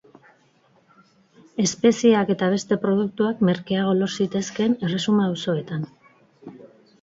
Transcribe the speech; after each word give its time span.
Espeziak 1.63 2.31
eta 2.35 2.49
beste 2.53 2.77
produktuak 2.85 3.43
merkeago 3.51 3.93
lor 3.99 4.15
zitezkeen 4.21 4.75
erresuma 4.89 5.29
auzoetan. 5.35 5.87